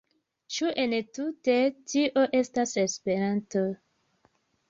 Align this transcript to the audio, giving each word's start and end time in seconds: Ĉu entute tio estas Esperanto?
Ĉu 0.53 0.69
entute 0.83 1.57
tio 1.91 2.23
estas 2.39 2.73
Esperanto? 2.85 3.61